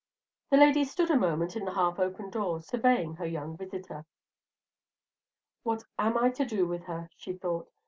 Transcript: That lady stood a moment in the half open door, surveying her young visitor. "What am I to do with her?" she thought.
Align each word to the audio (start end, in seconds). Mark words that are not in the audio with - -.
That 0.49 0.57
lady 0.61 0.83
stood 0.83 1.11
a 1.11 1.15
moment 1.15 1.55
in 1.55 1.63
the 1.63 1.75
half 1.75 1.99
open 1.99 2.31
door, 2.31 2.59
surveying 2.63 3.17
her 3.17 3.25
young 3.27 3.55
visitor. 3.55 4.07
"What 5.61 5.83
am 5.99 6.17
I 6.17 6.31
to 6.31 6.43
do 6.43 6.65
with 6.65 6.85
her?" 6.85 7.07
she 7.15 7.33
thought. 7.33 7.69